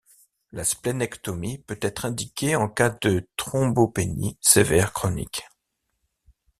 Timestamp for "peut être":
1.59-2.05